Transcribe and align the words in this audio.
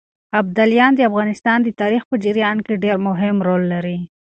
ابداليان 0.39 0.91
د 0.95 0.99
افغانستان 1.09 1.57
د 1.63 1.69
تاريخ 1.81 2.01
په 2.09 2.15
جريان 2.23 2.57
کې 2.65 2.81
ډېر 2.83 2.97
مهم 3.07 3.35
رول 3.47 3.63
لري. 3.73 3.97